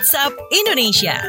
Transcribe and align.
WhatsApp 0.00 0.32
Indonesia. 0.48 1.20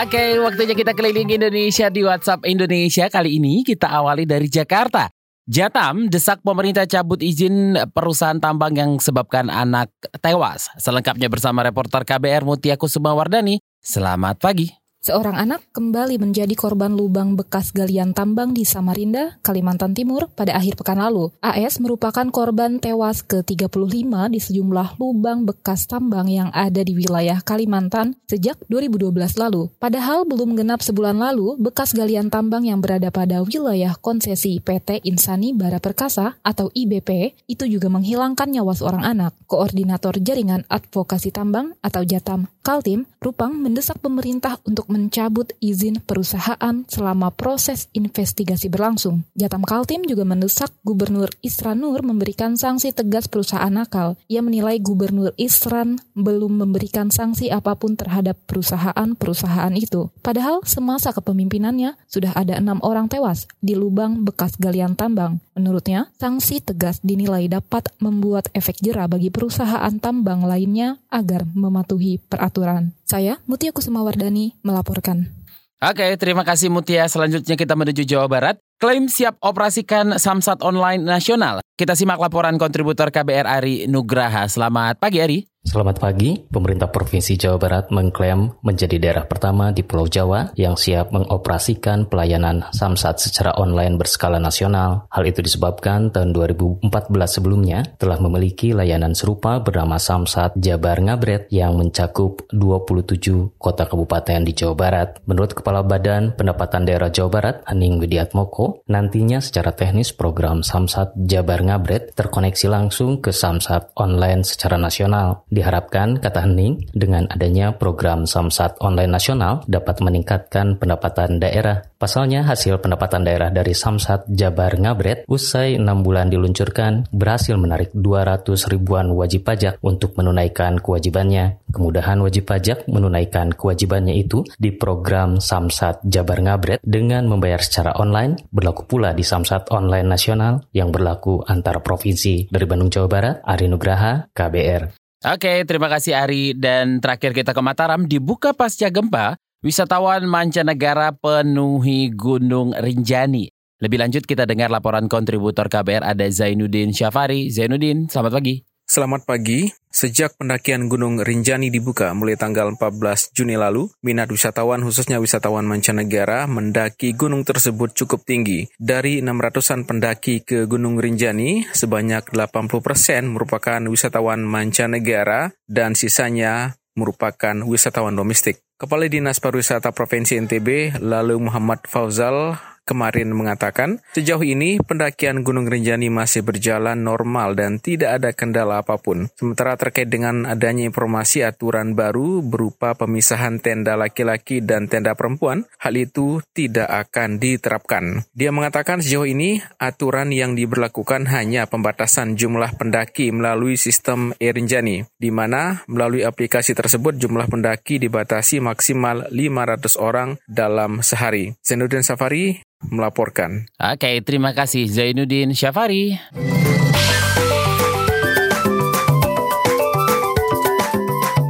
Oke, 0.00 0.40
waktunya 0.40 0.72
kita 0.72 0.96
keliling 0.96 1.28
Indonesia 1.28 1.92
di 1.92 2.00
WhatsApp 2.00 2.48
Indonesia. 2.48 3.12
Kali 3.12 3.36
ini 3.36 3.60
kita 3.60 3.84
awali 3.84 4.24
dari 4.24 4.48
Jakarta. 4.48 5.12
Jatam 5.44 6.08
desak 6.08 6.40
pemerintah 6.40 6.88
cabut 6.88 7.20
izin 7.20 7.76
perusahaan 7.92 8.40
tambang 8.40 8.72
yang 8.72 8.96
sebabkan 8.96 9.52
anak 9.52 9.92
tewas. 10.24 10.72
Selengkapnya 10.80 11.28
bersama 11.28 11.60
reporter 11.68 12.00
KBR 12.00 12.48
Mutia 12.48 12.80
Kusumawardani. 12.80 13.60
Selamat 13.76 14.40
pagi. 14.40 14.85
Seorang 15.06 15.38
anak 15.38 15.62
kembali 15.70 16.18
menjadi 16.18 16.50
korban 16.58 16.90
lubang 16.98 17.38
bekas 17.38 17.70
galian 17.70 18.10
tambang 18.10 18.50
di 18.50 18.66
Samarinda, 18.66 19.38
Kalimantan 19.38 19.94
Timur 19.94 20.26
pada 20.34 20.58
akhir 20.58 20.74
pekan 20.74 20.98
lalu. 20.98 21.30
AS 21.38 21.78
merupakan 21.78 22.26
korban 22.34 22.82
tewas 22.82 23.22
ke-35 23.22 24.10
di 24.34 24.42
sejumlah 24.42 24.98
lubang 24.98 25.46
bekas 25.46 25.86
tambang 25.86 26.26
yang 26.26 26.50
ada 26.50 26.82
di 26.82 26.90
wilayah 26.98 27.38
Kalimantan 27.38 28.18
sejak 28.26 28.58
2012 28.66 29.14
lalu. 29.38 29.70
Padahal 29.78 30.26
belum 30.26 30.58
genap 30.58 30.82
sebulan 30.82 31.22
lalu, 31.22 31.54
bekas 31.54 31.94
galian 31.94 32.26
tambang 32.26 32.66
yang 32.66 32.82
berada 32.82 33.14
pada 33.14 33.46
wilayah 33.46 33.94
konsesi 34.02 34.58
PT 34.58 35.06
Insani 35.06 35.54
Bara 35.54 35.78
Perkasa 35.78 36.34
atau 36.42 36.74
IBP 36.74 37.38
itu 37.46 37.62
juga 37.70 37.86
menghilangkan 37.86 38.50
nyawa 38.50 38.74
seorang 38.74 39.06
anak. 39.06 39.38
Koordinator 39.46 40.18
Jaringan 40.18 40.66
Advokasi 40.66 41.30
Tambang 41.30 41.78
atau 41.78 42.02
Jatam 42.02 42.50
Kaltim, 42.66 43.06
Rupang 43.16 43.56
mendesak 43.56 43.98
pemerintah 44.04 44.60
untuk 44.68 44.92
mencabut 44.92 45.50
izin 45.58 46.04
perusahaan 46.04 46.84
selama 46.84 47.32
proses 47.32 47.88
investigasi 47.96 48.68
berlangsung. 48.68 49.24
Jatam 49.32 49.64
Kaltim 49.64 50.04
juga 50.04 50.28
mendesak 50.28 50.70
Gubernur 50.84 51.32
Isran 51.40 51.80
Nur 51.80 52.04
memberikan 52.04 52.54
sanksi 52.60 52.92
tegas 52.92 53.26
perusahaan 53.26 53.72
nakal. 53.72 54.20
Ia 54.28 54.44
menilai 54.44 54.78
Gubernur 54.78 55.32
Isran 55.40 55.96
belum 56.12 56.60
memberikan 56.60 57.08
sanksi 57.08 57.48
apa 57.48 57.72
pun 57.76 57.96
terhadap 57.96 58.36
perusahaan-perusahaan 58.44 59.72
itu. 59.74 60.12
Padahal 60.20 60.60
semasa 60.68 61.12
kepemimpinannya 61.16 61.96
sudah 62.06 62.36
ada 62.36 62.60
enam 62.60 62.80
orang 62.84 63.08
tewas 63.08 63.48
di 63.64 63.72
lubang 63.72 64.24
bekas 64.24 64.56
galian 64.60 64.92
tambang. 64.92 65.40
Menurutnya, 65.56 66.12
sanksi 66.20 66.60
tegas 66.60 67.00
dinilai 67.00 67.48
dapat 67.48 67.88
membuat 67.96 68.52
efek 68.52 68.76
jera 68.84 69.08
bagi 69.08 69.32
perusahaan 69.32 69.92
tambang 69.96 70.44
lainnya 70.44 71.00
agar 71.08 71.48
mematuhi 71.48 72.20
peraturan. 72.20 72.92
Saya, 73.06 73.38
Mutia 73.46 73.70
Kusumawardani, 73.70 74.58
melaporkan. 74.66 75.30
Oke, 75.78 76.18
terima 76.18 76.42
kasih 76.42 76.74
Mutia. 76.74 77.06
Selanjutnya 77.06 77.54
kita 77.54 77.78
menuju 77.78 78.02
Jawa 78.02 78.26
Barat. 78.26 78.58
Klaim 78.82 79.06
siap 79.06 79.38
operasikan 79.38 80.18
Samsat 80.18 80.58
Online 80.66 80.98
Nasional. 80.98 81.62
Kita 81.78 81.94
simak 81.94 82.18
laporan 82.18 82.58
kontributor 82.58 83.14
KBR 83.14 83.46
Ari 83.46 83.86
Nugraha. 83.86 84.50
Selamat 84.50 84.98
pagi 84.98 85.22
Ari. 85.22 85.46
Selamat 85.66 85.98
pagi, 85.98 86.38
pemerintah 86.46 86.86
Provinsi 86.86 87.34
Jawa 87.34 87.58
Barat 87.58 87.90
mengklaim 87.90 88.54
menjadi 88.62 89.02
daerah 89.02 89.26
pertama 89.26 89.74
di 89.74 89.82
Pulau 89.82 90.06
Jawa 90.06 90.54
yang 90.54 90.78
siap 90.78 91.10
mengoperasikan 91.10 92.06
pelayanan 92.06 92.70
Samsat 92.70 93.18
secara 93.18 93.50
online 93.58 93.98
berskala 93.98 94.38
nasional. 94.38 95.10
Hal 95.10 95.26
itu 95.26 95.42
disebabkan 95.42 96.14
tahun 96.14 96.30
2014 96.38 96.86
sebelumnya 97.26 97.82
telah 97.98 98.22
memiliki 98.22 98.78
layanan 98.78 99.18
serupa 99.18 99.58
bernama 99.58 99.98
Samsat 99.98 100.54
Jabar 100.54 101.02
Ngabret 101.02 101.50
yang 101.50 101.74
mencakup 101.74 102.46
27 102.54 103.58
kota 103.58 103.90
kabupaten 103.90 104.46
di 104.46 104.54
Jawa 104.54 104.78
Barat. 104.78 105.18
Menurut 105.26 105.50
Kepala 105.50 105.82
Badan 105.82 106.38
Pendapatan 106.38 106.86
Daerah 106.86 107.10
Jawa 107.10 107.42
Barat, 107.42 107.66
Haning 107.66 107.98
Widiatmoko, 107.98 108.86
nantinya 108.86 109.42
secara 109.42 109.74
teknis 109.74 110.14
program 110.14 110.62
Samsat 110.62 111.18
Jabar 111.26 111.58
Ngabret 111.58 112.14
terkoneksi 112.14 112.70
langsung 112.70 113.18
ke 113.18 113.34
Samsat 113.34 113.90
online 113.98 114.46
secara 114.46 114.78
nasional. 114.78 115.42
Diharapkan, 115.56 116.20
kata 116.20 116.44
Hening, 116.44 116.92
dengan 116.92 117.24
adanya 117.32 117.72
program 117.72 118.28
Samsat 118.28 118.76
online 118.84 119.08
nasional 119.08 119.64
dapat 119.64 120.04
meningkatkan 120.04 120.76
pendapatan 120.76 121.40
daerah. 121.40 121.80
Pasalnya, 121.96 122.44
hasil 122.44 122.76
pendapatan 122.84 123.24
daerah 123.24 123.48
dari 123.48 123.72
Samsat 123.72 124.28
Jabar 124.28 124.76
Ngabret 124.76 125.24
usai 125.32 125.80
6 125.80 126.04
bulan 126.04 126.28
diluncurkan 126.28 127.08
berhasil 127.08 127.56
menarik 127.56 127.88
200 127.96 128.68
ribuan 128.68 129.16
wajib 129.16 129.48
pajak 129.48 129.80
untuk 129.80 130.12
menunaikan 130.20 130.76
kewajibannya. 130.76 131.56
Kemudahan 131.72 132.20
wajib 132.20 132.52
pajak 132.52 132.84
menunaikan 132.92 133.56
kewajibannya 133.56 134.12
itu 134.12 134.44
di 134.60 134.76
program 134.76 135.40
Samsat 135.40 136.04
Jabar 136.04 136.44
Ngabret 136.44 136.84
dengan 136.84 137.24
membayar 137.32 137.64
secara 137.64 137.96
online 137.96 138.44
berlaku 138.52 138.84
pula 138.84 139.16
di 139.16 139.24
Samsat 139.24 139.72
online 139.72 140.04
nasional 140.04 140.68
yang 140.76 140.92
berlaku 140.92 141.40
antar 141.48 141.80
provinsi. 141.80 142.52
Dari 142.52 142.66
Bandung, 142.68 142.92
Jawa 142.92 143.08
Barat, 143.08 143.36
Ari 143.40 143.72
Nugraha, 143.72 144.28
KBR. 144.36 145.05
Oke, 145.26 145.66
terima 145.66 145.90
kasih 145.90 146.14
Ari. 146.14 146.54
Dan 146.54 147.02
terakhir 147.02 147.34
kita 147.34 147.50
ke 147.50 147.58
Mataram, 147.58 148.06
dibuka 148.06 148.54
pasca 148.54 148.86
gempa, 148.86 149.34
wisatawan 149.58 150.22
mancanegara 150.22 151.10
penuhi 151.18 152.14
Gunung 152.14 152.70
Rinjani. 152.70 153.50
Lebih 153.82 153.98
lanjut 154.06 154.22
kita 154.22 154.46
dengar 154.46 154.70
laporan 154.70 155.10
kontributor 155.10 155.66
KBR 155.66 156.14
ada 156.14 156.30
Zainuddin 156.30 156.94
Syafari. 156.94 157.50
Zainuddin, 157.50 158.06
selamat 158.06 158.38
pagi. 158.38 158.75
Selamat 158.86 159.26
pagi. 159.26 159.66
Sejak 159.90 160.38
pendakian 160.38 160.86
Gunung 160.86 161.18
Rinjani 161.18 161.74
dibuka 161.74 162.14
mulai 162.14 162.38
tanggal 162.38 162.70
14 162.70 163.34
Juni 163.34 163.58
lalu, 163.58 163.90
minat 163.98 164.30
wisatawan 164.30 164.78
khususnya 164.86 165.18
wisatawan 165.18 165.66
mancanegara 165.66 166.46
mendaki 166.46 167.10
gunung 167.18 167.42
tersebut 167.42 167.98
cukup 167.98 168.22
tinggi. 168.22 168.70
Dari 168.78 169.18
600-an 169.26 169.90
pendaki 169.90 170.46
ke 170.46 170.70
Gunung 170.70 171.02
Rinjani, 171.02 171.66
sebanyak 171.66 172.30
80% 172.30 172.78
persen 172.78 173.34
merupakan 173.34 173.82
wisatawan 173.90 174.46
mancanegara 174.46 175.50
dan 175.66 175.98
sisanya 175.98 176.78
merupakan 176.94 177.66
wisatawan 177.66 178.14
domestik. 178.14 178.62
Kepala 178.78 179.10
Dinas 179.10 179.42
Pariwisata 179.42 179.90
Provinsi 179.90 180.38
NTB, 180.38 181.02
lalu 181.02 181.42
Muhammad 181.50 181.82
Fauzal, 181.90 182.54
kemarin 182.86 183.34
mengatakan, 183.34 183.98
sejauh 184.14 184.46
ini 184.46 184.78
pendakian 184.78 185.42
Gunung 185.42 185.66
Rinjani 185.66 186.06
masih 186.08 186.46
berjalan 186.46 187.02
normal 187.02 187.58
dan 187.58 187.82
tidak 187.82 188.22
ada 188.22 188.30
kendala 188.30 188.80
apa 188.80 188.96
pun. 188.96 189.26
Sementara 189.34 189.74
terkait 189.74 190.06
dengan 190.06 190.46
adanya 190.46 190.86
informasi 190.86 191.42
aturan 191.42 191.98
baru 191.98 192.40
berupa 192.46 192.94
pemisahan 192.94 193.58
tenda 193.58 193.98
laki-laki 193.98 194.62
dan 194.62 194.86
tenda 194.86 195.18
perempuan, 195.18 195.66
hal 195.82 195.98
itu 195.98 196.38
tidak 196.54 196.86
akan 196.86 197.42
diterapkan. 197.42 198.22
Dia 198.32 198.54
mengatakan 198.54 199.02
sejauh 199.02 199.26
ini 199.26 199.58
aturan 199.82 200.30
yang 200.30 200.54
diberlakukan 200.54 201.26
hanya 201.34 201.66
pembatasan 201.66 202.38
jumlah 202.38 202.78
pendaki 202.78 203.34
melalui 203.34 203.74
sistem 203.74 204.30
e-Rinjani, 204.38 205.02
di 205.18 205.30
mana 205.34 205.82
melalui 205.90 206.22
aplikasi 206.22 206.78
tersebut 206.78 207.18
jumlah 207.18 207.50
pendaki 207.50 207.98
dibatasi 207.98 208.62
maksimal 208.62 209.26
500 209.34 209.98
orang 209.98 210.38
dalam 210.46 211.02
sehari. 211.02 211.56
Zainuddin 211.64 212.06
Safari, 212.06 212.60
melaporkan. 212.84 213.68
Oke, 213.80 214.20
terima 214.22 214.52
kasih 214.52 214.86
Zainuddin 214.88 215.52
Syafari. 215.56 216.16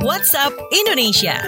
WhatsApp 0.03 0.55
Indonesia. 0.75 1.39